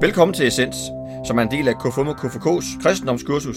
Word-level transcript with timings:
Velkommen 0.00 0.34
til 0.34 0.46
Essens, 0.46 0.76
som 1.26 1.38
er 1.38 1.42
en 1.42 1.50
del 1.50 1.68
af 1.68 1.74
KFUM 1.78 2.08
og 2.08 2.14
KFK's 2.14 2.82
kristendomskursus. 2.82 3.56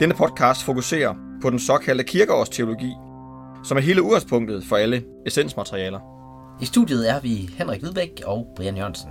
Denne 0.00 0.14
podcast 0.14 0.64
fokuserer 0.64 1.14
på 1.42 1.50
den 1.50 1.58
såkaldte 1.58 2.04
kirkeårsteologi, 2.04 2.92
som 3.64 3.76
er 3.76 3.80
hele 3.80 4.02
udgangspunktet 4.02 4.64
for 4.64 4.76
alle 4.76 5.04
essensmaterialer. 5.26 6.00
I 6.60 6.64
studiet 6.64 7.10
er 7.10 7.20
vi 7.20 7.50
Henrik 7.58 7.80
Hvidbæk 7.80 8.22
og 8.26 8.46
Brian 8.56 8.76
Jørgensen. 8.76 9.10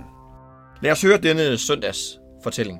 Lad 0.82 0.92
os 0.92 1.02
høre 1.02 1.18
denne 1.18 1.58
søndags 1.58 2.20
fortælling. 2.42 2.78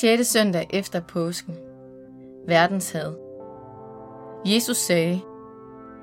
6. 0.00 0.26
søndag 0.26 0.66
efter 0.70 1.00
påsken. 1.00 1.54
Verdenshad. 2.48 3.14
Jesus 4.46 4.76
sagde, 4.76 5.20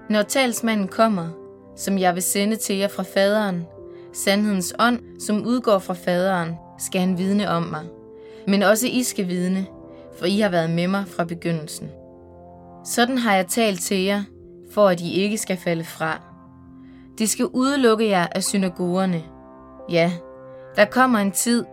Når 0.10 0.22
talsmanden 0.22 0.88
kommer, 0.88 1.30
som 1.76 1.98
jeg 1.98 2.16
vil 2.16 2.24
sende 2.24 2.56
til 2.56 2.78
jer 2.78 2.88
fra 2.88 3.04
faderen, 3.04 3.66
sandhedens 4.14 4.74
ånd, 4.80 5.00
som 5.20 5.46
udgår 5.46 5.80
fra 5.80 5.94
faderen, 5.94 6.56
skal 6.80 7.02
han 7.02 7.18
vidne 7.18 7.50
om 7.50 7.64
mig. 7.64 7.84
Men 8.48 8.64
også 8.64 8.88
I 8.88 9.04
skal 9.04 9.28
vidne, 9.28 9.66
for 10.20 10.26
I 10.26 10.40
har 10.40 10.50
været 10.50 10.70
med 10.70 10.88
mig 10.88 11.04
fra 11.08 11.24
begyndelsen. 11.24 11.90
Sådan 12.86 13.18
har 13.18 13.36
jeg 13.36 13.48
talt 13.48 13.82
til 13.82 14.04
jer, 14.04 14.24
for 14.74 14.88
at 14.88 15.02
I 15.02 15.14
ikke 15.14 15.38
skal 15.38 15.58
falde 15.58 15.84
fra. 15.84 16.22
Det 17.18 17.30
skal 17.30 17.46
udelukke 17.46 18.10
jer 18.10 18.28
af 18.32 18.44
synagogerne. 18.44 19.24
Ja, 19.90 20.12
der 20.76 20.86
kommer 20.86 21.20
en 21.20 21.32
tid, 21.32 21.66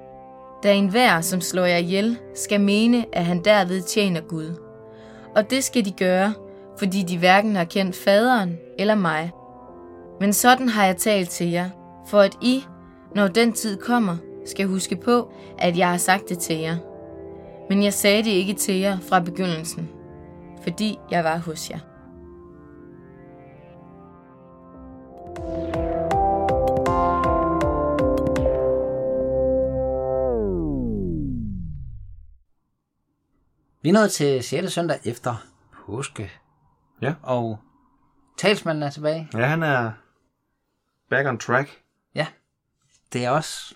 da 0.63 0.75
enhver, 0.75 1.21
som 1.21 1.41
slår 1.41 1.65
jer 1.65 1.77
ihjel, 1.77 2.19
skal 2.35 2.61
mene, 2.61 3.05
at 3.13 3.25
han 3.25 3.45
derved 3.45 3.83
tjener 3.83 4.21
Gud. 4.21 4.55
Og 5.37 5.51
det 5.51 5.65
skal 5.65 5.85
de 5.85 5.93
gøre, 5.93 6.33
fordi 6.79 7.03
de 7.03 7.19
hverken 7.19 7.57
har 7.57 7.65
kendt 7.65 7.97
faderen 7.97 8.59
eller 8.79 8.95
mig. 8.95 9.31
Men 10.21 10.33
sådan 10.33 10.69
har 10.69 10.85
jeg 10.85 10.97
talt 10.97 11.31
til 11.31 11.51
jer, 11.51 11.71
for 12.09 12.21
at 12.21 12.37
I, 12.43 12.65
når 13.15 13.29
den 13.29 13.53
tid 13.53 13.77
kommer, 13.77 14.17
skal 14.47 14.67
huske 14.67 14.97
på, 14.97 15.33
at 15.59 15.79
jeg 15.79 15.91
har 15.91 15.97
sagt 15.97 16.29
det 16.29 16.39
til 16.39 16.57
jer. 16.57 16.77
Men 17.69 17.83
jeg 17.83 17.93
sagde 17.93 18.23
det 18.23 18.31
ikke 18.31 18.55
til 18.55 18.75
jer 18.75 18.99
fra 19.01 19.21
begyndelsen, 19.21 19.89
fordi 20.63 20.99
jeg 21.11 21.25
var 21.25 21.39
hos 21.39 21.71
jer. 21.71 21.79
Vi 33.83 33.89
er 33.89 33.93
nået 33.93 34.11
til 34.11 34.43
6. 34.43 34.73
søndag 34.73 34.99
efter 35.05 35.35
påske. 35.87 36.31
Ja. 37.03 37.15
Og 37.23 37.59
talsmanden 38.39 38.83
er 38.83 38.91
tilbage. 38.91 39.29
Ja, 39.35 39.47
han 39.47 39.63
er 39.63 39.93
back 41.11 41.29
on 41.29 41.39
track. 41.39 41.88
Ja, 43.15 43.19
det 43.19 43.25
er 43.27 43.31
også. 43.31 43.75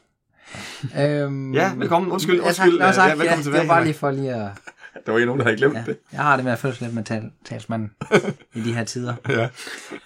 øhm, 1.00 1.54
Ja, 1.54 1.74
velkommen. 1.74 2.12
Undskyld, 2.12 2.34
Ja, 2.40 2.52
tak. 2.52 2.66
undskyld. 2.66 2.78
Nå, 2.78 2.92
tak. 2.92 3.08
Ja, 3.08 3.14
velkommen 3.14 3.38
ja, 3.38 3.42
tilbage, 3.42 3.60
Det 3.60 3.68
var 3.68 3.74
bare 3.74 3.84
lige 3.84 3.94
for 3.94 4.10
lige 4.10 4.34
at... 4.34 4.50
Der 5.06 5.12
var 5.12 5.18
en 5.18 5.26
nogen, 5.26 5.38
der 5.38 5.44
havde 5.44 5.56
glemt 5.56 5.74
Ja, 5.74 5.82
det. 5.86 5.98
jeg 6.12 6.20
har 6.20 6.36
det 6.36 6.44
med 6.44 6.52
at 6.52 6.58
følge 6.58 6.80
lidt 6.80 6.94
med 6.94 7.04
tal, 7.04 7.30
talsmanden 7.44 7.90
i 8.54 8.60
de 8.60 8.74
her 8.74 8.84
tider. 8.84 9.14
Ja, 9.28 9.48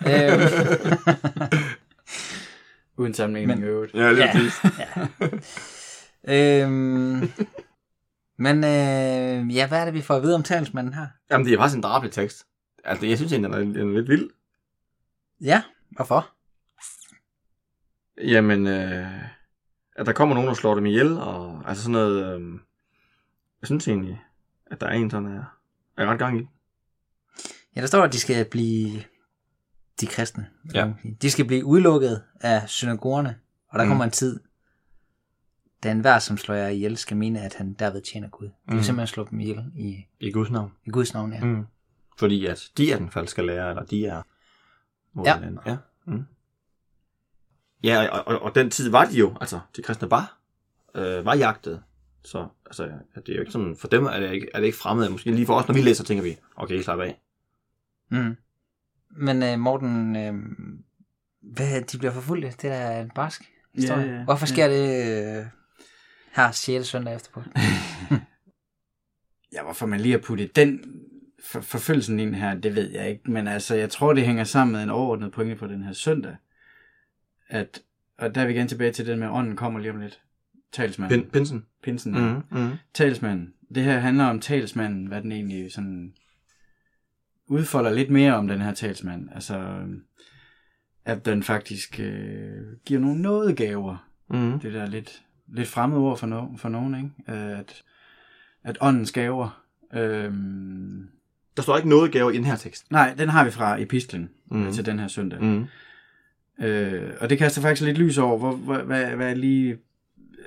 øhm, 0.07 0.41
Uden 2.97 3.15
sammenligning 3.15 3.61
i 3.61 3.63
øvrigt. 3.65 3.95
ja 3.95 4.13
lige 4.13 4.25
Ja. 4.25 4.33
præcis. 4.33 4.55
øhm, 6.29 7.31
men 8.39 8.57
øh, 8.65 9.57
ja, 9.57 9.67
hvad 9.69 9.79
er 9.81 9.85
det, 9.85 9.95
vi 9.95 10.01
får 10.03 10.15
at 10.17 10.23
vide 10.23 10.35
om 10.35 10.43
talsmanden 10.43 10.95
her? 10.95 11.07
Jamen, 11.31 11.47
det 11.47 11.55
er 11.55 11.59
faktisk 11.59 11.77
en 11.77 11.83
drabelig 11.83 12.13
tekst. 12.13 12.45
Altså, 12.85 13.07
jeg 13.07 13.17
synes 13.19 13.33
egentlig, 13.33 13.53
den 13.53 13.77
er, 13.77 13.81
den 13.83 13.91
er 13.91 13.95
lidt 13.99 14.09
vild. 14.09 14.31
Ja, 15.41 15.63
hvorfor? 15.91 16.29
Jamen, 18.25 18.67
øh, 18.67 19.07
at 19.97 20.07
der 20.07 20.13
kommer 20.13 20.35
nogen, 20.35 20.49
der 20.49 20.55
slår 20.55 20.75
dem 20.75 20.87
ihjel, 20.87 21.13
og 21.19 21.63
altså 21.67 21.83
sådan 21.83 21.93
noget... 21.93 22.41
Øh, 22.41 22.53
jeg 23.61 23.67
synes 23.67 23.89
egentlig, 23.89 24.23
at 24.71 24.81
der 24.81 24.87
er 24.87 24.93
en 24.93 25.11
sådan 25.11 25.29
er, 25.29 25.59
er 25.97 26.07
ret 26.07 26.19
gang 26.19 26.41
i. 26.41 26.47
Ja, 27.77 27.81
der 27.81 27.87
står, 27.87 28.03
at 28.03 28.13
de 28.13 28.21
skal 28.21 28.45
blive 28.51 29.03
de 30.01 30.07
kristne. 30.07 30.47
Ja. 30.75 30.93
De 31.23 31.31
skal 31.31 31.45
blive 31.45 31.65
udelukket 31.65 32.23
af 32.41 32.69
synagogerne, 32.69 33.39
og 33.69 33.79
der 33.79 33.85
Mm. 33.85 33.91
kommer 33.91 34.05
en 34.05 34.11
tid, 34.11 34.41
da 35.83 35.91
enhver, 35.91 36.19
som 36.19 36.37
slår 36.37 36.55
jer 36.55 36.69
ihjel, 36.69 36.97
skal 36.97 37.17
mene, 37.17 37.41
at 37.41 37.55
han 37.55 37.73
derved 37.73 38.03
tjener 38.03 38.29
Gud. 38.29 38.47
De 38.47 38.53
vil 38.67 38.77
Mm. 38.77 38.83
simpelthen 38.83 39.07
slå 39.07 39.25
dem 39.31 39.41
ihjel 39.41 39.65
i, 39.77 40.07
I 40.21 40.31
Guds 40.31 40.51
navn. 40.51 40.73
i 40.87 40.91
Guds 40.91 41.15
navn, 41.15 41.33
ja. 41.33 41.45
Mm. 41.45 41.67
Fordi 42.19 42.47
at 42.47 42.71
de 42.77 42.93
er 42.93 42.99
den 42.99 43.11
falske 43.11 43.43
lærer, 43.43 43.71
eller 43.71 43.85
de 43.85 44.07
er... 44.07 44.23
Ja. 45.25 45.39
Ja. 45.67 45.77
Mm. 46.07 46.25
Ja, 47.87 48.09
og, 48.09 48.27
og, 48.27 48.43
og, 48.43 48.55
den 48.55 48.71
tid 48.71 48.91
var 48.91 49.05
de 49.05 49.19
jo, 49.19 49.37
altså, 49.41 49.61
de 49.77 49.83
kristne 49.83 50.11
var, 50.11 50.39
øh, 50.95 51.25
var 51.25 51.35
jagtet. 51.35 51.83
Så 52.25 52.49
altså, 52.67 52.83
det 53.17 53.29
er 53.29 53.35
jo 53.35 53.41
ikke 53.41 53.53
sådan, 53.53 53.77
for 53.77 53.89
dem 53.89 54.05
er 54.05 54.21
det 54.21 54.33
ikke, 54.33 54.49
er 54.55 54.59
det 54.59 54.67
ikke 54.67 54.79
fremmed. 54.79 55.09
Måske 55.09 55.31
lige 55.31 55.47
for 55.47 55.55
os, 55.55 55.69
når 55.69 55.75
vi 55.75 55.81
læser, 55.81 56.05
tænker 56.05 56.25
vi, 56.25 56.37
okay, 56.57 56.83
slap 56.83 57.01
af. 57.01 57.21
Mm. 58.11 58.37
Men 59.11 59.43
uh, 59.43 59.61
Morten, 59.61 60.17
uh, 60.17 60.35
hvad, 61.53 61.83
de 61.83 61.99
bliver 61.99 62.13
forfulgt, 62.13 62.63
det 62.63 62.71
er 62.71 63.01
en 63.01 63.11
barsk 63.15 63.53
historie. 63.75 64.07
Ja, 64.07 64.13
ja, 64.13 64.25
Hvorfor 64.25 64.47
sker 64.47 64.69
det 64.69 65.41
uh, 65.41 65.47
her 66.33 66.51
6. 66.51 66.87
søndag 66.87 67.15
efterpå? 67.15 67.43
Ja, 69.53 69.63
hvorfor 69.63 69.87
man 69.87 70.01
lige 70.01 70.13
har 70.13 70.19
puttet 70.19 70.57
den 70.57 70.81
for, 71.45 71.61
forfølgelsen 71.61 72.21
ind 72.21 72.35
her, 72.35 72.55
det 72.55 72.75
ved 72.75 72.91
jeg 72.91 73.11
ikke. 73.11 73.31
Men 73.31 73.49
altså, 73.49 73.75
jeg 73.75 73.91
tror, 73.91 74.13
det 74.13 74.27
hænger 74.27 74.45
sammen 74.45 74.73
med 74.73 74.83
en 74.83 74.91
overordnet 74.91 75.33
pointe 75.33 75.57
på 75.57 75.67
den 75.67 75.83
her 75.83 75.93
søndag. 75.93 76.37
At, 77.49 77.83
og 78.19 78.35
der 78.35 78.41
er 78.41 78.47
vi 78.47 78.53
igen 78.53 78.69
tilbage 78.69 78.93
til 78.93 79.07
det 79.07 79.19
med, 79.19 79.27
at 79.27 79.33
ånden 79.33 79.57
kommer 79.57 79.81
lige 79.81 79.91
om 79.93 80.01
lidt. 80.01 80.21
Talsmanden. 80.73 81.21
Pin, 81.23 81.31
pinsen. 81.31 81.67
Pinsen. 81.83 82.13
Mm. 82.13 82.59
Mm. 82.59 82.71
Talsmanden. 82.95 83.53
Det 83.75 83.85
her 83.85 83.99
handler 83.99 84.25
om 84.25 84.41
talsmanden, 84.41 85.07
hvad 85.07 85.23
den 85.23 85.33
egentlig 85.33 85.73
sådan 85.73 86.13
udfolder 87.47 87.93
lidt 87.93 88.11
mere 88.11 88.35
om 88.35 88.49
den 88.49 88.61
her 88.61 88.75
talsmand. 88.75 89.29
Altså, 89.35 89.79
at 91.05 91.25
den 91.25 91.43
faktisk 91.43 92.01
øh, 92.01 92.63
giver 92.87 93.01
nogle 93.01 93.23
nådegaver 93.23 93.97
Mm. 94.31 94.61
det 94.61 94.73
der 94.75 94.87
lidt, 94.87 95.23
lidt 95.49 95.69
fremmede 95.69 96.01
ord 96.01 96.19
for, 96.19 96.27
no, 96.27 96.57
for 96.57 96.69
nogen, 96.69 96.95
ikke? 96.95 97.41
At, 97.41 97.83
at 98.65 98.79
åndens 98.81 99.13
gaver, 99.13 99.63
øhm, 99.95 101.09
Der 101.57 101.63
står 101.63 101.77
ikke 101.77 101.89
noget 101.89 102.13
gave 102.13 102.35
i 102.35 102.37
den 102.37 102.45
her 102.45 102.57
tekst. 102.57 102.91
nej, 102.91 103.15
den 103.19 103.29
har 103.29 103.45
vi 103.45 103.51
fra 103.51 103.81
epistlen 103.83 104.31
mm. 104.51 104.73
til 104.73 104.87
den 104.87 104.99
her 104.99 105.09
søndag. 105.09 105.43
Mm. 105.43 105.65
Øh, 106.61 107.13
og 107.21 107.31
det 107.31 107.39
kaster 107.39 107.63
faktisk 107.63 107.87
lidt 107.87 107.99
lys 107.99 108.19
over, 108.19 108.39
hvor, 108.39 108.53
hvor, 108.53 108.79
hvad, 108.79 109.07
hvad 109.07 109.31
er 109.31 109.35
lige 109.35 109.79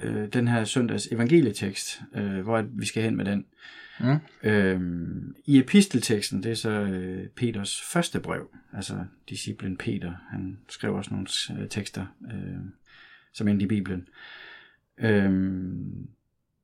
øh, 0.02 0.28
den 0.28 0.48
her 0.48 0.64
søndags 0.64 1.08
evangelietekst, 1.12 2.02
øh, 2.16 2.40
hvor 2.40 2.62
vi 2.62 2.86
skal 2.86 3.04
hen 3.04 3.16
med 3.16 3.26
den. 3.26 3.46
Mm. 4.00 4.18
Øhm, 4.44 5.36
I 5.46 5.60
epistelteksten, 5.60 6.44
det 6.44 6.52
er 6.52 6.56
så 6.56 6.70
øh, 6.70 7.28
Peters 7.28 7.82
første 7.82 8.20
brev, 8.20 8.50
altså 8.74 9.06
disciplen 9.30 9.78
Peter, 9.78 10.14
han 10.30 10.58
skrev 10.70 10.96
også 10.96 11.12
nogle 11.14 11.28
øh, 11.62 11.70
tekster, 11.70 12.06
øh, 12.34 12.60
som 13.34 13.48
endte 13.48 13.66
i 13.66 13.68
Bibelen. 13.68 14.08
Øhm, 14.98 16.08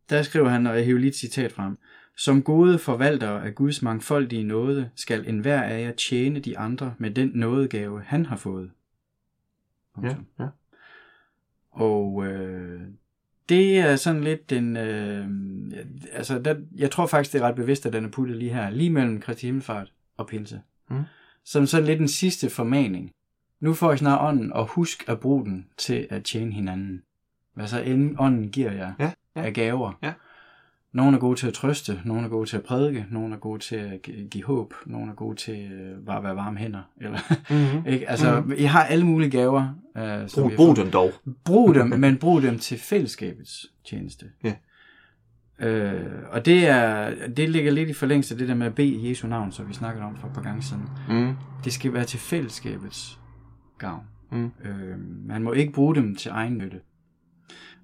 der 0.09 0.21
skriver 0.21 0.49
han, 0.49 0.67
og 0.67 0.75
jeg 0.75 0.85
hiver 0.85 0.99
lige 0.99 1.09
et 1.09 1.15
citat 1.15 1.51
frem, 1.51 1.77
som 2.17 2.43
gode 2.43 2.79
forvaltere 2.79 3.45
af 3.45 3.55
Guds 3.55 3.81
mangfoldige 3.81 4.43
nåde, 4.43 4.89
skal 4.95 5.27
enhver 5.27 5.61
af 5.61 5.81
jer 5.81 5.91
tjene 5.91 6.39
de 6.39 6.57
andre 6.57 6.93
med 6.97 7.11
den 7.11 7.31
nådegave, 7.33 8.01
han 8.01 8.25
har 8.25 8.35
fået. 8.35 8.71
Ja, 10.03 10.15
ja. 10.39 10.47
Og 11.71 12.25
øh, 12.25 12.81
det 13.49 13.79
er 13.79 13.95
sådan 13.95 14.23
lidt 14.23 14.49
den... 14.49 14.77
Øh, 14.77 15.27
altså, 16.13 16.39
der, 16.39 16.55
jeg 16.75 16.91
tror 16.91 17.07
faktisk, 17.07 17.33
det 17.33 17.41
er 17.41 17.47
ret 17.47 17.55
bevidst, 17.55 17.85
at 17.85 17.93
den 17.93 18.05
er 18.05 18.09
puttet 18.09 18.37
lige 18.37 18.53
her, 18.53 18.69
lige 18.69 18.89
mellem 18.89 19.21
Kristi 19.21 19.45
Himmelfart 19.45 19.93
og 20.17 20.27
Pinse. 20.27 20.61
Mm. 20.89 21.03
Som 21.43 21.67
sådan 21.67 21.85
lidt 21.87 21.99
den 21.99 22.07
sidste 22.07 22.49
formaning. 22.49 23.11
Nu 23.59 23.73
får 23.73 23.93
I 23.93 23.97
snart 23.97 24.21
ånden, 24.21 24.53
og 24.53 24.65
husk 24.65 25.09
at 25.09 25.19
bruge 25.19 25.45
den 25.45 25.67
til 25.77 26.07
at 26.09 26.23
tjene 26.23 26.51
hinanden. 26.51 27.03
Hvad 27.53 27.67
så 27.67 27.81
end 27.81 28.15
ånden 28.19 28.49
giver 28.51 28.71
jer 28.71 28.93
Ja, 28.99 29.11
ja. 29.35 29.41
af 29.43 29.53
gaver. 29.53 29.97
Ja. 30.03 30.13
Nogle 30.95 31.15
er 31.15 31.19
gode 31.19 31.39
til 31.39 31.47
at 31.47 31.53
trøste, 31.53 32.01
nogle 32.05 32.25
er 32.25 32.29
gode 32.29 32.49
til 32.49 32.57
at 32.57 32.63
prædike, 32.63 33.05
nogle 33.11 33.35
er 33.35 33.39
gode 33.39 33.59
til 33.59 33.75
at 33.75 34.01
gi- 34.01 34.27
give 34.31 34.43
håb, 34.43 34.73
nogle 34.85 35.11
er 35.11 35.15
gode 35.15 35.35
til 35.35 35.71
øh, 35.71 36.05
bare 36.05 36.17
at 36.17 36.23
være 36.23 36.35
varme 36.35 36.57
hænder. 36.57 36.81
Eller, 37.01 37.19
Mm-hmm. 37.49 37.87
ikke? 37.93 38.09
Altså, 38.09 38.41
mm. 38.41 38.53
I 38.57 38.63
har 38.63 38.83
alle 38.83 39.05
mulige 39.05 39.29
gaver. 39.31 39.67
Øh, 39.97 40.29
som 40.29 40.43
Brug, 40.43 40.51
brug 40.55 40.75
dem 40.75 40.91
dog. 40.91 41.11
Brug 41.45 41.75
dem, 41.75 41.87
men 41.99 42.17
brug 42.17 42.41
dem 42.41 42.59
til 42.59 42.79
fællesskabets 42.79 43.65
tjeneste. 43.89 44.25
Ja. 44.43 44.53
Øh, 45.59 46.11
og 46.31 46.45
det, 46.45 46.67
er, 46.67 47.11
det 47.37 47.49
ligger 47.49 47.71
lidt 47.71 47.89
i 47.89 47.93
forlængelse 47.93 48.33
af 48.33 48.37
det 48.37 48.47
der 48.47 48.55
med 48.55 48.67
at 48.67 48.75
bede 48.75 48.87
i 48.87 49.09
Jesu 49.09 49.27
navn, 49.27 49.51
som 49.51 49.69
vi 49.69 49.73
snakkede 49.73 50.05
om 50.05 50.15
for 50.15 50.27
et 50.27 50.33
par 50.33 50.41
gange 50.41 50.61
siden. 50.61 50.83
Mm. 51.09 51.33
Det 51.63 51.73
skal 51.73 51.93
være 51.93 52.03
til 52.05 52.19
fællesskabets 52.19 53.19
gavn. 53.77 54.03
Mm. 54.31 54.45
Øh, 54.65 54.97
man 55.27 55.43
må 55.43 55.51
ikke 55.51 55.73
bruge 55.73 55.95
dem 55.95 56.15
til 56.15 56.31
egen 56.31 56.57
nytte. 56.57 56.79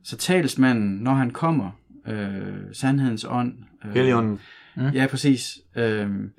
Så 0.04 0.18
talsmanden, 0.18 0.90
når 0.98 1.14
han 1.14 1.30
kommer, 1.32 1.72
øh, 2.08 2.74
sandhedens 2.74 3.26
ånd. 3.30 3.54
Øh, 3.86 3.94
Helligånden. 3.94 4.40
Ja, 4.94 5.08
præcis. 5.08 5.60
Øhm, 5.76 6.32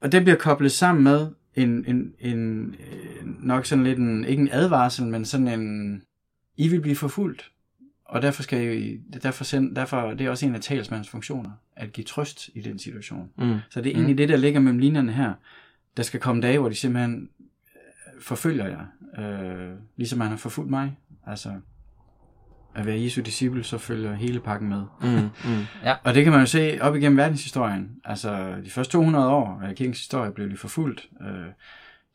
og 0.00 0.12
det 0.12 0.22
bliver 0.22 0.36
koblet 0.36 0.72
sammen 0.72 1.04
med 1.04 1.28
en, 1.54 1.84
en, 1.86 2.12
en 2.18 2.74
øh, 2.74 3.26
nok 3.46 3.66
sådan 3.66 3.84
lidt 3.84 3.98
en, 3.98 4.24
ikke 4.24 4.42
en 4.42 4.48
advarsel, 4.52 5.06
men 5.06 5.24
sådan 5.24 5.48
en, 5.48 6.02
I 6.56 6.68
vil 6.68 6.80
blive 6.80 6.96
forfulgt, 6.96 7.50
og 8.04 8.22
derfor 8.22 8.42
skal 8.42 8.82
I, 8.82 9.00
derfor, 9.22 9.44
send, 9.44 9.76
derfor 9.76 10.14
det 10.14 10.26
er 10.26 10.30
også 10.30 10.46
en 10.46 10.54
af 10.54 10.60
talsmandens 10.60 11.08
funktioner, 11.08 11.50
at 11.76 11.92
give 11.92 12.04
trøst 12.04 12.50
i 12.54 12.60
den 12.60 12.78
situation. 12.78 13.30
Mm. 13.38 13.58
Så 13.70 13.80
det 13.80 13.92
er 13.92 13.96
egentlig 13.96 14.18
det, 14.18 14.28
der 14.28 14.36
ligger 14.36 14.60
mellem 14.60 14.78
linjerne 14.78 15.12
her. 15.12 15.32
Der 15.96 16.02
skal 16.02 16.20
komme 16.20 16.42
dage, 16.42 16.58
hvor 16.58 16.68
de 16.68 16.74
simpelthen 16.74 17.28
øh, 17.76 18.22
forfølger 18.22 18.66
jer, 18.66 18.86
øh, 19.18 19.74
ligesom 19.96 20.20
han 20.20 20.30
har 20.30 20.36
forfulgt 20.36 20.70
mig. 20.70 20.96
Altså, 21.26 21.50
at 22.76 22.86
være 22.86 23.00
Jesu 23.00 23.20
disciple, 23.20 23.64
så 23.64 23.78
følger 23.78 24.14
hele 24.14 24.40
pakken 24.40 24.68
med. 24.68 24.82
Mm. 25.00 25.08
Mm. 25.44 25.66
Og 26.04 26.14
det 26.14 26.24
kan 26.24 26.32
man 26.32 26.40
jo 26.40 26.46
se 26.46 26.78
op 26.80 26.96
igennem 26.96 27.18
verdenshistorien. 27.18 27.90
Altså, 28.04 28.54
de 28.64 28.70
første 28.70 28.92
200 28.92 29.28
år 29.28 29.62
af 29.64 29.74
kirkens 29.74 29.98
historie 29.98 30.32
blev 30.32 30.50
de 30.50 30.56
forfulgt. 30.56 31.08
Øh, 31.20 31.46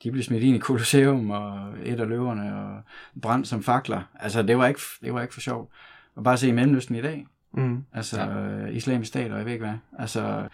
de 0.04 0.12
blev 0.12 0.24
smidt 0.24 0.44
ind 0.44 0.56
i 0.56 0.60
Colosseum 0.60 1.32
og 1.32 1.74
et 1.84 2.00
af 2.00 2.10
løverne 2.10 2.56
og 2.56 2.82
brændt 3.22 3.48
som 3.48 3.64
fakler. 3.64 4.02
Altså, 4.20 4.44
det 4.44 4.58
var 4.58 4.68
ikke, 4.68 4.82
det 5.04 5.14
var 5.14 5.22
ikke 5.22 5.34
for 5.34 5.42
sjov. 5.42 5.72
Og 6.16 6.24
bare 6.24 6.38
se 6.38 6.48
i 6.48 6.52
Mellemøsten 6.52 6.96
i 6.96 7.02
dag. 7.02 7.28
Mm. 7.54 7.84
Altså, 7.94 8.22
ja. 8.22 8.66
islamisk 8.66 9.08
stat 9.10 9.32
og 9.32 9.38
jeg 9.38 9.46
ved 9.46 9.54
ikke 9.54 9.66
hvad. 9.66 9.78
Altså, 10.00 10.48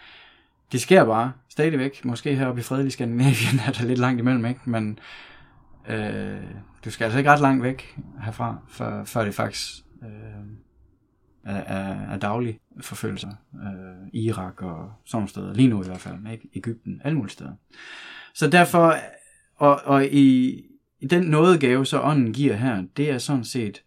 det 0.72 0.80
sker 0.80 1.04
bare 1.04 1.32
stadigvæk. 1.48 2.04
Måske 2.04 2.34
heroppe 2.34 2.60
i 2.60 2.64
fredelig 2.64 2.92
Skandinavien 2.92 3.60
er 3.66 3.72
der 3.72 3.84
lidt 3.84 3.98
langt 3.98 4.20
imellem, 4.20 4.46
ikke? 4.46 4.60
Men 4.64 4.98
øh, 5.88 6.36
du 6.84 6.90
skal 6.90 7.04
altså 7.04 7.18
ikke 7.18 7.30
ret 7.30 7.40
langt 7.40 7.62
væk 7.62 7.96
herfra, 8.24 8.56
før, 8.68 9.04
før 9.04 9.24
det 9.24 9.34
faktisk 9.34 9.84
øh, 10.02 10.44
er, 11.44 11.56
er, 11.56 12.12
er 12.12 12.18
daglig 12.18 12.60
forfølgelser. 12.80 13.30
Øh, 13.54 14.08
Irak 14.12 14.62
og 14.62 14.92
sådan 15.04 15.16
nogle 15.16 15.28
steder. 15.28 15.54
Lige 15.54 15.68
nu 15.68 15.82
i 15.82 15.86
hvert 15.86 16.00
fald. 16.00 16.26
Ikke? 16.32 16.48
Ægypten, 16.54 17.00
alle 17.04 17.16
mulige 17.16 17.32
steder. 17.32 17.52
Så 18.34 18.50
derfor, 18.50 18.94
og, 19.56 19.80
og 19.84 20.06
i, 20.06 20.60
i 21.00 21.06
den 21.06 21.22
nådegave, 21.24 21.86
så 21.86 22.00
ånden 22.02 22.32
giver 22.32 22.54
her, 22.56 22.84
det 22.96 23.10
er 23.10 23.18
sådan 23.18 23.44
set 23.44 23.82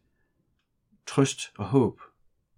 trøst 1.07 1.41
og 1.57 1.65
håb. 1.65 1.99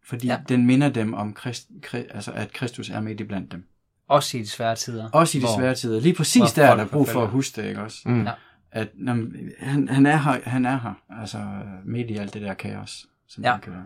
Fordi 0.05 0.27
ja. 0.27 0.39
Den 0.49 0.65
minder 0.65 0.89
dem 0.89 1.13
om, 1.13 1.35
Christ, 1.37 1.69
Christ, 1.87 2.07
altså 2.11 2.31
at 2.31 2.53
Kristus 2.53 2.89
er 2.89 3.01
midt 3.01 3.19
i 3.19 3.23
blandt 3.23 3.51
dem. 3.51 3.67
Også 4.07 4.37
i 4.37 4.41
de 4.41 4.47
svære 4.47 4.75
tider. 4.75 5.09
Også 5.09 5.37
i 5.37 5.41
de 5.41 5.45
hvor- 5.45 5.57
svære 5.59 5.75
tider. 5.75 5.99
Lige 6.01 6.15
præcis 6.15 6.51
der 6.51 6.65
er 6.65 6.75
der 6.75 6.87
brug 6.87 7.07
for 7.07 7.23
at 7.23 7.29
huske 7.29 7.61
det, 7.61 7.67
ikke 7.67 7.81
også? 7.81 7.99
Mm. 8.05 8.23
Ja. 8.23 8.31
At 8.71 8.89
når, 8.95 9.13
han, 9.59 9.87
han, 9.87 10.05
er 10.05 10.17
her, 10.17 10.39
han 10.43 10.65
er 10.65 10.79
her, 10.79 10.93
altså 11.21 11.61
midt 11.85 12.11
i 12.11 12.15
alt 12.17 12.33
det 12.33 12.41
der 12.41 12.53
kaos, 12.53 13.07
som 13.27 13.43
Ja. 13.43 13.57
kan 13.59 13.73
være. 13.73 13.85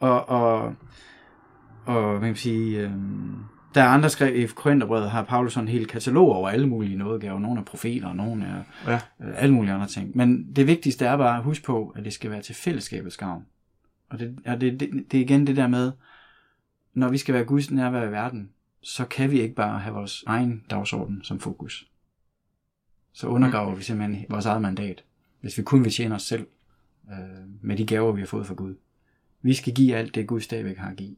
Og, 0.00 0.28
og, 0.28 0.74
og 1.86 2.12
man 2.20 2.28
kan 2.28 2.36
sige, 2.36 2.80
øh, 2.80 2.90
der 3.74 3.82
er 3.82 3.88
andre 3.88 4.10
skrev 4.10 4.36
i 4.36 4.46
Korintherbrevet, 4.46 5.10
har 5.10 5.22
Paulus 5.22 5.52
sådan 5.52 5.68
en 5.68 5.72
hel 5.72 5.86
katalog 5.86 6.32
over 6.32 6.48
alle 6.48 6.68
mulige 6.68 6.96
nådegaver. 6.96 7.38
Nogle 7.38 7.60
er 7.60 7.64
profeter, 7.64 8.12
nogle 8.12 8.44
er 8.44 8.62
Ja. 8.92 8.94
øh, 8.94 9.34
alle 9.42 9.54
mulige 9.54 9.72
andre 9.74 9.86
ting. 9.86 10.16
Men 10.16 10.56
det 10.56 10.66
vigtigste 10.66 11.06
er 11.06 11.16
bare 11.16 11.36
at 11.36 11.42
huske 11.42 11.64
på, 11.64 11.92
at 11.96 12.04
det 12.04 12.12
skal 12.12 12.30
være 12.30 12.42
til 12.42 12.54
fællesskabets 12.54 13.16
gavn. 13.16 13.46
Og 14.10 14.18
det, 14.18 14.38
og 14.46 14.60
det, 14.60 14.80
det, 14.80 14.90
det 15.10 15.18
er 15.18 15.24
igen 15.24 15.46
det 15.46 15.56
der 15.56 15.66
med, 15.66 15.92
når 16.94 17.08
vi 17.08 17.18
skal 17.18 17.34
være 17.34 17.44
Guds 17.44 17.70
nærvær 17.70 18.02
i 18.08 18.12
verden, 18.12 18.50
så 18.82 19.04
kan 19.04 19.30
vi 19.30 19.40
ikke 19.40 19.54
bare 19.54 19.78
have 19.78 19.94
vores 19.94 20.24
egen 20.26 20.64
dagsorden 20.70 21.24
som 21.24 21.40
fokus. 21.40 21.88
Så 23.12 23.26
undergraver 23.26 23.74
vi 23.74 23.82
simpelthen 23.82 24.26
vores 24.28 24.46
eget 24.46 24.62
mandat, 24.62 25.04
hvis 25.40 25.58
vi 25.58 25.62
kun 25.62 25.84
vil 25.84 25.92
tjene 25.92 26.14
os 26.14 26.22
selv 26.22 26.46
øh, 27.10 27.48
med 27.60 27.76
de 27.76 27.86
gaver, 27.86 28.12
vi 28.12 28.20
har 28.20 28.26
fået 28.26 28.46
fra 28.46 28.54
Gud. 28.54 28.74
Vi 29.42 29.54
skal 29.54 29.74
give 29.74 29.96
alt 29.96 30.14
det, 30.14 30.26
Gud 30.26 30.40
stadigvæk 30.40 30.76
har 30.76 30.90
at 30.90 30.96
give 30.96 31.16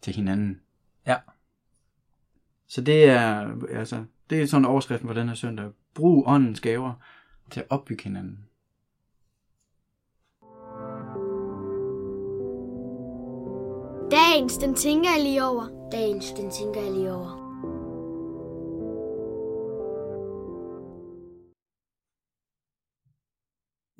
til 0.00 0.14
hinanden. 0.14 0.60
Ja. 1.06 1.16
Så 2.66 2.80
det 2.80 3.04
er, 3.04 3.54
altså, 3.70 4.04
det 4.30 4.42
er 4.42 4.46
sådan 4.46 4.64
overskriften 4.64 5.08
for 5.08 5.14
den 5.14 5.28
her 5.28 5.34
søndag. 5.34 5.70
Brug 5.94 6.24
åndens 6.26 6.60
gaver 6.60 6.94
til 7.50 7.60
at 7.60 7.66
opbygge 7.70 8.04
hinanden. 8.04 8.38
Dagens, 14.10 14.58
den 14.58 14.74
tænker 14.74 15.10
jeg 15.16 15.24
lige 15.24 15.44
over. 15.44 15.88
Dagens, 15.92 16.32
den 16.32 16.50
tænker 16.50 16.80
jeg 16.80 16.92
lige 16.92 17.12
over. 17.12 17.41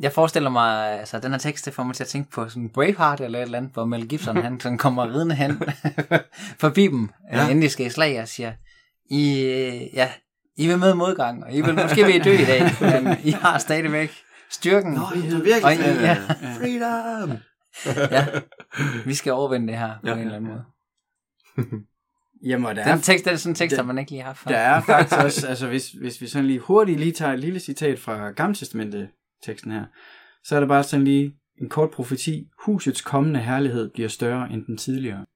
Jeg 0.02 0.12
forestiller 0.12 0.50
mig, 0.50 1.00
altså 1.00 1.18
den 1.20 1.30
her 1.30 1.38
tekst, 1.38 1.64
det 1.64 1.74
får 1.74 1.82
mig 1.82 1.94
til 1.94 2.04
at 2.04 2.08
tænke 2.08 2.30
på 2.30 2.48
sådan 2.48 2.68
Braveheart 2.68 3.20
eller 3.20 3.38
et 3.38 3.42
eller 3.42 3.58
andet, 3.58 3.72
hvor 3.72 3.84
Mel 3.84 4.08
Gibson, 4.08 4.36
han 4.36 4.60
sådan 4.60 4.78
kommer 4.78 5.06
ridende 5.14 5.34
hen 5.34 5.62
forbi 6.60 6.86
dem, 6.86 7.08
Ja. 7.32 7.36
ja. 7.42 7.48
inden 7.48 7.62
de 7.62 7.68
skal 7.68 7.86
i 7.86 7.90
slag 7.90 8.20
og 8.22 8.28
siger, 8.28 8.52
I, 9.10 9.40
øh, 9.40 9.94
ja, 9.94 10.08
I 10.56 10.66
vil 10.68 10.78
møde 10.78 10.94
modgang, 10.94 11.44
og 11.44 11.52
I 11.52 11.60
vil 11.60 11.74
måske 11.74 12.04
vil 12.04 12.14
I 12.14 12.18
dø 12.18 12.32
i 12.32 12.44
dag, 12.44 12.62
men 13.02 13.16
I 13.24 13.30
har 13.30 13.58
stadigvæk 13.58 14.12
styrken. 14.50 14.92
Nå, 14.92 15.00
det 15.14 15.24
er 15.24 15.42
virkelig 15.42 15.64
Og- 15.64 15.72
sådan, 15.76 16.00
ja. 16.00 16.16
øh, 16.16 16.56
freedom! 16.58 17.38
Ja, 18.10 18.26
vi 19.04 19.14
skal 19.14 19.32
overvinde 19.32 19.68
det 19.68 19.78
her 19.78 19.90
på 20.02 20.06
Ja, 20.08 20.12
en 20.12 20.18
eller 20.18 20.34
anden 20.36 20.50
måde. 20.50 20.64
Jamen, 22.46 22.76
der 22.76 22.84
Den 22.92 23.00
tekst, 23.02 23.24
den 23.24 23.32
er 23.32 23.36
sådan 23.36 23.50
en 23.50 23.54
tekst, 23.54 23.76
der 23.76 23.82
man 23.82 23.98
ikke 23.98 24.10
lige 24.10 24.22
har 24.22 24.34
før. 24.34 24.50
Der 24.50 24.56
er 24.58 24.80
faktisk 24.80 25.16
også, 25.20 25.46
altså 25.48 25.66
hvis, 25.66 25.90
hvis 25.90 26.20
vi 26.20 26.26
sådan 26.26 26.46
lige 26.46 26.58
hurtigt 26.58 26.98
lige 27.00 27.12
tager 27.12 27.32
et 27.32 27.38
lille 27.40 27.60
citat 27.60 27.98
fra 27.98 28.30
Gamle 28.30 28.54
Testamentet 28.56 29.08
teksten 29.42 29.72
her, 29.72 29.84
så 30.44 30.56
er 30.56 30.60
der 30.60 30.66
bare 30.66 30.82
sådan 30.82 31.04
lige 31.04 31.36
en 31.60 31.68
kort 31.68 31.90
profeti. 31.90 32.48
Husets 32.64 33.00
kommende 33.00 33.40
herlighed 33.40 33.90
bliver 33.90 34.08
større 34.08 34.52
end 34.52 34.66
den 34.66 34.76
tidligere. 34.76 35.26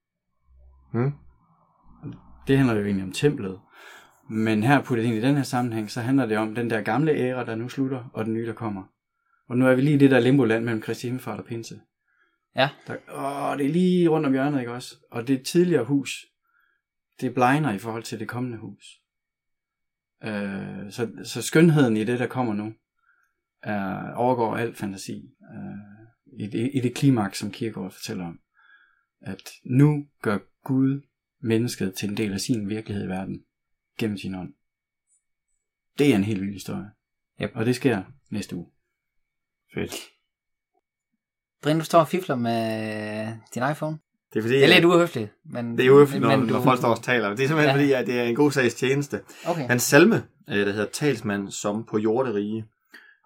Mm. 0.92 1.12
Det 2.46 2.56
handler 2.56 2.74
jo 2.74 2.84
egentlig 2.84 3.04
om 3.04 3.12
templet. 3.12 3.60
Men 4.30 4.62
her 4.62 4.82
puttet 4.82 5.04
ind 5.04 5.14
i 5.14 5.20
den 5.20 5.36
her 5.36 5.42
sammenhæng, 5.42 5.90
så 5.90 6.00
handler 6.00 6.26
det 6.26 6.36
om 6.36 6.54
den 6.54 6.70
der 6.70 6.80
gamle 6.80 7.12
æra, 7.12 7.44
der 7.44 7.54
nu 7.54 7.68
slutter, 7.68 8.10
og 8.12 8.24
den 8.24 8.34
nye, 8.34 8.46
der 8.46 8.52
kommer. 8.52 8.82
Og 9.48 9.58
nu 9.58 9.66
er 9.66 9.74
vi 9.74 9.80
lige 9.80 9.94
i 9.94 9.98
det 9.98 10.10
der 10.10 10.20
limboland 10.20 10.64
mellem 10.64 10.82
Kristi 10.82 11.06
Himmelfart 11.06 11.38
og 11.38 11.44
Pinse. 11.44 11.80
Ja. 12.56 12.70
Der, 12.86 12.96
åh, 13.14 13.58
det 13.58 13.66
er 13.66 13.72
lige 13.72 14.08
rundt 14.08 14.26
om 14.26 14.32
hjørnet, 14.32 14.60
ikke 14.60 14.72
også? 14.72 14.96
Og 15.10 15.28
det 15.28 15.42
tidligere 15.42 15.84
hus, 15.84 16.26
det 17.20 17.34
blegner 17.34 17.72
i 17.72 17.78
forhold 17.78 18.02
til 18.02 18.20
det 18.20 18.28
kommende 18.28 18.58
hus. 18.58 18.84
Øh, 20.24 20.90
så, 20.90 21.08
så 21.24 21.42
skønheden 21.42 21.96
i 21.96 22.04
det, 22.04 22.18
der 22.18 22.26
kommer 22.26 22.54
nu, 22.54 22.72
er, 23.62 24.12
overgår 24.14 24.56
al 24.56 24.74
fantasi. 24.74 25.30
Øh, 25.54 26.40
i, 26.40 26.46
det, 26.46 26.70
I 26.74 26.80
det 26.80 26.94
klimaks, 26.94 27.38
som 27.38 27.50
Kierkegaard 27.50 27.90
fortæller 27.92 28.26
om. 28.26 28.38
At 29.20 29.42
nu 29.64 30.06
gør 30.22 30.38
Gud 30.64 31.00
mennesket 31.42 31.94
til 31.94 32.08
en 32.10 32.16
del 32.16 32.32
af 32.32 32.40
sin 32.40 32.68
virkelighed 32.68 33.04
i 33.04 33.08
verden, 33.08 33.42
gennem 33.98 34.18
sin 34.18 34.34
ånd. 34.34 34.52
Det 35.98 36.10
er 36.12 36.16
en 36.16 36.24
helt 36.24 36.40
vild 36.40 36.52
historie. 36.52 36.90
Yep. 37.42 37.50
Og 37.54 37.66
det 37.66 37.76
sker 37.76 38.02
næste 38.30 38.56
uge. 38.56 38.66
Fedt. 39.74 39.94
Brian, 41.62 41.78
du 41.78 41.84
står 41.84 42.00
og 42.00 42.08
fifler 42.08 42.36
med 42.36 43.26
din 43.54 43.62
iPhone. 43.72 43.98
Det 44.32 44.38
er 44.38 44.42
fordi, 44.42 44.54
Det 44.54 44.62
er 44.64 44.68
lidt 44.68 44.78
at- 44.78 44.84
uhøfligt. 44.84 45.32
Men, 45.44 45.78
det 45.78 45.86
er 45.86 45.90
uhøfligt, 45.90 46.22
når, 46.22 46.36
men 46.36 46.46
når 46.46 46.62
folk 46.62 46.78
står 46.78 46.88
og 46.88 47.02
taler. 47.02 47.28
Det 47.28 47.40
er 47.44 47.46
simpelthen 47.48 47.76
Ja. 47.76 47.82
fordi, 47.82 47.92
at 47.92 48.06
det 48.06 48.20
er 48.20 48.24
en 48.24 48.34
god 48.34 48.52
sags 48.52 48.74
tjeneste. 48.74 49.20
Okay. 49.46 49.66
Hans 49.68 49.82
salme, 49.82 50.16
øh, 50.48 50.66
der 50.66 50.72
hedder 50.72 50.90
Talsmand 50.92 51.50
som 51.50 51.84
på 51.90 51.98
jorderige. 51.98 52.66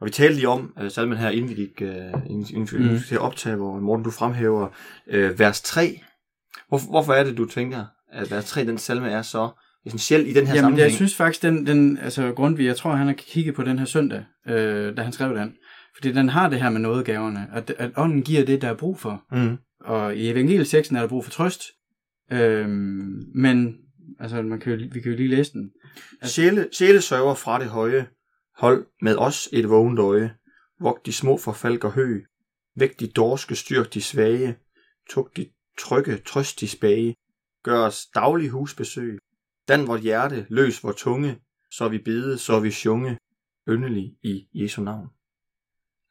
Og 0.00 0.06
vi 0.06 0.10
talte 0.10 0.34
lige 0.34 0.48
om 0.48 0.72
øh, 0.82 0.90
salmen 0.90 1.18
her, 1.18 1.30
inden 1.30 1.50
vi 1.50 1.54
gik 1.54 1.82
øh, 1.82 1.90
inden, 2.30 2.46
inden 2.54 2.92
Mm. 2.92 2.98
til 3.08 3.14
at 3.14 3.20
optage, 3.20 3.56
hvor 3.56 3.80
Morten, 3.80 4.04
du 4.04 4.10
fremhæver 4.10 4.68
øh, 5.08 5.38
vers 5.38 5.60
3. 5.62 6.00
Hvor, 6.68 6.90
hvorfor 6.90 7.12
er 7.12 7.24
det, 7.24 7.36
du 7.36 7.44
tænker, 7.46 7.84
at 8.12 8.30
vers 8.30 8.44
3, 8.44 8.64
den 8.64 8.78
salme 8.78 9.10
er 9.10 9.22
så 9.22 9.48
essentiel 9.86 10.26
i 10.26 10.32
den 10.32 10.46
her 10.46 10.54
Jamen, 10.54 10.56
sammenhæng? 10.62 10.84
jeg 10.88 10.92
synes 10.92 11.16
faktisk, 11.16 11.42
den, 11.42 11.66
den 11.66 11.98
altså 11.98 12.32
Grundtvig, 12.32 12.66
jeg 12.66 12.76
tror, 12.76 12.92
han 12.92 13.06
har 13.06 13.14
kigget 13.14 13.54
på 13.54 13.62
den 13.62 13.78
her 13.78 13.86
søndag, 13.86 14.24
øh, 14.48 14.96
da 14.96 15.02
han 15.02 15.12
skrev 15.12 15.36
den. 15.36 15.52
Fordi 15.94 16.12
den 16.12 16.28
har 16.28 16.48
det 16.48 16.62
her 16.62 16.70
med 16.70 16.80
nådegaverne, 16.80 17.46
at, 17.52 17.74
at 17.78 17.90
ånden 17.96 18.22
giver 18.22 18.44
det, 18.44 18.62
der 18.62 18.68
er 18.68 18.74
brug 18.76 18.98
for. 18.98 19.22
Mm. 19.32 19.56
Og 19.84 20.16
i 20.16 20.30
evangelieteksten 20.30 20.96
er 20.96 21.00
der 21.00 21.08
brug 21.08 21.24
for 21.24 21.30
trøst. 21.30 21.62
Øhm, 22.32 23.22
men, 23.34 23.74
altså, 24.20 24.42
man 24.42 24.60
kan 24.60 24.72
jo, 24.72 24.86
vi 24.92 25.00
kan 25.00 25.10
jo 25.10 25.16
lige 25.16 25.28
læse 25.28 25.52
den. 25.52 25.70
Sjæle, 26.24 26.68
sjæle 26.72 27.00
sørger 27.00 27.34
fra 27.34 27.58
det 27.58 27.68
høje. 27.68 28.06
Hold 28.56 28.86
med 29.02 29.16
os 29.16 29.48
et 29.52 29.68
vågent 29.68 29.98
øje. 29.98 30.34
Vogt 30.80 31.06
de 31.06 31.12
små 31.12 31.38
for 31.38 31.52
falk 31.52 31.84
og 31.84 31.92
hø. 31.92 32.20
Væk 32.74 33.00
de 33.00 33.06
dorske, 33.06 33.56
styrk 33.56 33.94
de 33.94 34.02
svage. 34.02 34.56
Tug 35.10 35.30
de 35.36 35.50
trygge, 35.78 36.18
trøst 36.18 36.60
de 36.60 36.68
spage. 36.68 37.14
Gør 37.62 37.78
os 37.78 38.06
daglig 38.06 38.50
husbesøg. 38.50 39.18
Dan 39.68 39.86
vort 39.86 40.00
hjerte, 40.00 40.46
løs 40.48 40.84
vor 40.84 40.92
tunge. 40.92 41.38
Så 41.70 41.88
vi 41.88 41.98
bede, 41.98 42.38
så 42.38 42.60
vi 42.60 42.70
sjunge. 42.70 43.18
Yndelig 43.68 44.16
i 44.22 44.48
Jesu 44.54 44.82
navn. 44.82 45.08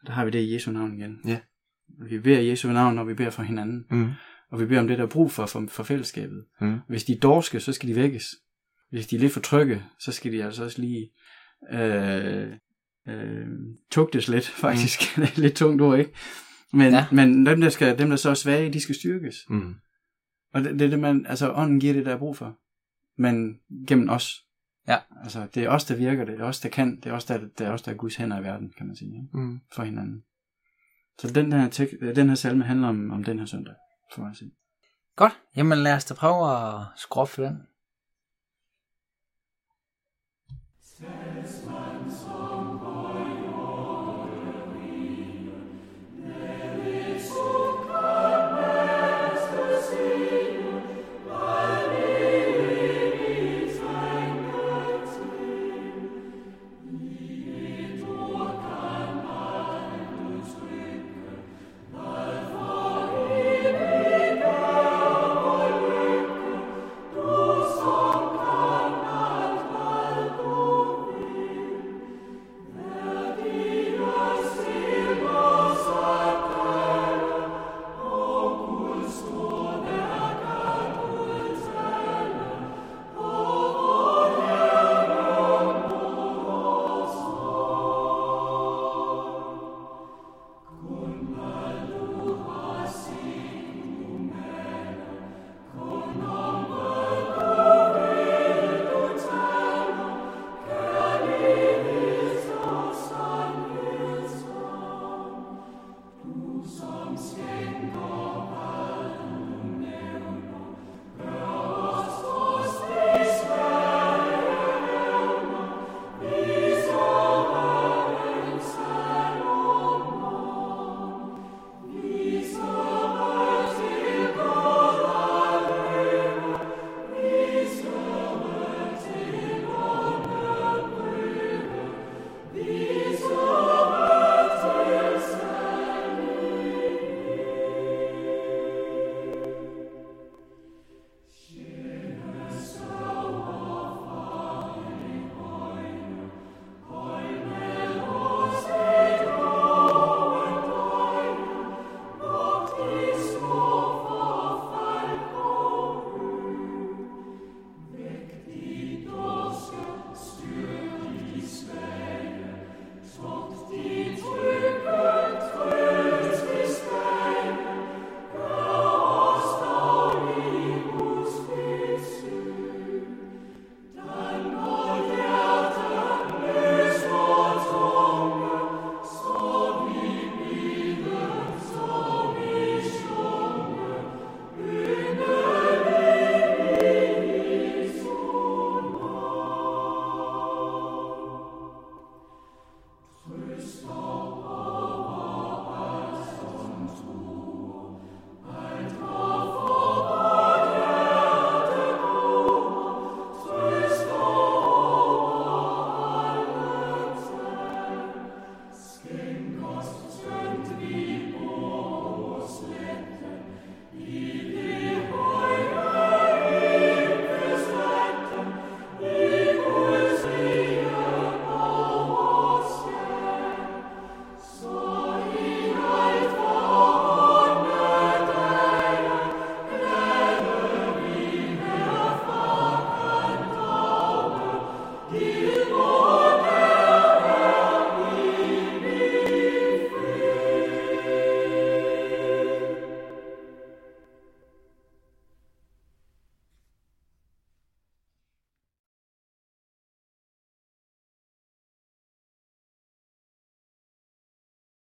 Der 0.06 0.12
har 0.12 0.26
vi 0.26 0.32
det 0.32 0.40
i 0.40 0.54
Jesu 0.54 0.72
navn 0.72 0.94
igen. 0.94 1.22
Ja. 1.26 1.40
Vi 1.88 2.20
beder 2.20 2.40
i 2.40 2.50
Jesu 2.50 2.68
navn, 2.68 2.96
når 2.96 3.04
vi 3.04 3.14
beder 3.14 3.30
for 3.30 3.44
hinanden. 3.44 3.86
Mm. 3.92 4.12
Og 4.52 4.60
vi 4.60 4.66
beder 4.66 4.82
om 4.82 4.88
det, 4.88 4.98
der 4.98 5.04
er 5.04 5.10
brug 5.10 5.32
for, 5.32 5.46
for, 5.46 5.66
for 5.68 5.84
fællesskabet. 5.84 6.46
Mm. 6.62 6.80
Hvis 6.88 7.04
de 7.04 7.14
er 7.14 7.20
dorske, 7.20 7.60
så 7.60 7.74
skal 7.74 7.90
de 7.90 7.96
vækkes. 7.96 8.36
Hvis 8.90 9.08
de 9.08 9.16
er 9.16 9.20
lidt 9.20 9.34
for 9.34 9.40
trygge, 9.40 9.84
så 10.00 10.12
skal 10.12 10.32
de 10.32 10.44
altså 10.44 10.64
også 10.64 10.82
lige 10.82 11.12
øh, 11.72 12.54
øh, 13.08 13.48
tugtes 13.92 14.28
lidt, 14.28 14.46
faktisk. 14.66 15.18
Mm. 15.18 15.24
er 15.24 15.40
lidt 15.40 15.56
tungt 15.56 15.82
ord, 15.82 16.00
ikke? 16.00 16.12
Men, 16.74 16.92
Ja. 16.94 16.98
ja. 16.98 17.08
men 17.12 17.46
dem, 17.46 17.62
der 17.62 17.70
skal, 17.70 18.00
dem, 18.00 18.10
der 18.10 18.16
så 18.16 18.30
er 18.30 18.34
svage, 18.34 18.74
de 18.74 18.80
skal 18.80 18.96
styrkes. 18.96 19.36
Mm. 19.50 19.76
Og 20.54 20.64
det, 20.64 20.80
det 20.80 20.86
er 20.86 20.90
det, 20.90 21.00
man, 21.00 21.26
altså 21.26 21.54
ånden 21.54 21.80
giver 21.80 21.94
det, 21.94 22.06
der 22.06 22.14
er 22.14 22.18
brug 22.18 22.38
for. 22.38 22.58
Men 23.22 23.60
gennem 23.88 24.10
os. 24.10 24.46
Ja. 24.88 24.98
Altså, 25.24 25.48
det 25.56 25.64
er 25.64 25.70
os, 25.70 25.84
der 25.86 25.96
virker 25.96 26.26
det. 26.26 26.38
Det 26.38 26.44
er 26.44 26.48
os, 26.48 26.60
der 26.60 26.70
kan. 26.70 26.96
Det 26.96 27.06
er 27.06 27.14
os, 27.14 27.26
der, 27.26 27.38
det 27.38 27.68
er 27.68 27.72
os, 27.72 27.82
der 27.82 27.92
er 27.92 27.96
Guds 27.96 28.16
hænder 28.16 28.40
i 28.40 28.44
verden, 28.44 28.74
kan 28.78 28.88
man 28.88 28.96
sige. 28.96 29.16
Ikke? 29.16 29.38
Mm. 29.38 29.60
For 29.74 29.84
hinanden. 29.84 30.24
Så 31.20 31.28
den 31.34 31.52
her, 31.54 31.70
tek- 31.70 32.16
den 32.16 32.28
her 32.28 32.36
salme 32.36 32.64
handler 32.64 32.88
om, 32.88 33.12
om 33.12 33.24
den 33.24 33.40
her 33.40 33.46
søndag, 33.46 33.74
for 34.14 34.22
mig 34.22 34.30
at 34.32 34.38
se. 34.38 34.52
Godt. 35.16 35.40
Jamen 35.56 35.78
lad 35.78 35.94
os 35.96 36.06
da 36.06 36.14
prøve 36.14 36.52
at 36.52 37.30
for 37.30 37.44
den. 37.44 37.62
Selv 40.82 41.08